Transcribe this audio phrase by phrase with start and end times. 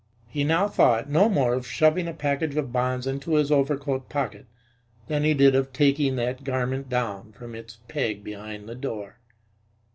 [0.27, 4.47] He now thought no more of shoving a package of bonds into his overcoat pocket
[5.07, 9.19] than he did of taking that garment down from its peg behind the door.